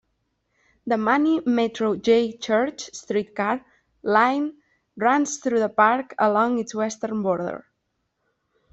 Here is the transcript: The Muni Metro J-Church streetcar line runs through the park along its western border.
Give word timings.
The 0.87 0.97
Muni 0.97 1.41
Metro 1.45 1.95
J-Church 1.95 2.89
streetcar 2.91 3.63
line 4.01 4.55
runs 4.97 5.37
through 5.37 5.59
the 5.59 5.69
park 5.69 6.15
along 6.17 6.57
its 6.57 6.73
western 6.73 7.21
border. 7.21 7.65